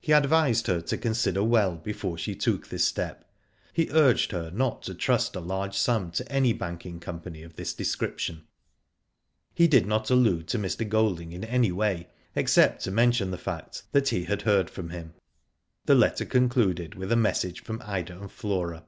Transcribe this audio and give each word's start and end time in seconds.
He 0.00 0.12
advised 0.12 0.66
her 0.66 0.82
to 0.82 0.98
consider 0.98 1.42
well 1.42 1.76
before 1.78 2.18
she 2.18 2.34
took 2.34 2.66
this 2.68 2.84
step. 2.84 3.26
He 3.72 3.88
urged 3.90 4.30
her 4.32 4.50
not 4.50 4.82
to 4.82 4.94
trust 4.94 5.34
a 5.34 5.40
large 5.40 5.74
sum 5.74 6.10
to 6.10 6.30
any 6.30 6.52
banking 6.52 7.00
company 7.00 7.42
of 7.42 7.56
this 7.56 7.72
description. 7.72 8.44
He 9.54 9.66
did 9.66 9.86
not 9.86 10.10
allude 10.10 10.46
to 10.48 10.58
Mr. 10.58 10.86
Golding 10.86 11.32
in 11.32 11.42
any 11.42 11.72
way, 11.72 12.08
except 12.34 12.82
to 12.84 12.90
mention 12.90 13.30
the 13.30 13.38
fact 13.38 13.84
that 13.92 14.10
he 14.10 14.24
had 14.24 14.42
heard 14.42 14.68
from 14.68 14.90
him. 14.90 15.14
The 15.86 15.94
letter 15.94 16.26
concluded 16.26 16.94
with 16.94 17.10
a 17.10 17.16
message 17.16 17.62
from 17.62 17.80
Ida 17.86 18.20
and 18.20 18.30
Flora. 18.30 18.84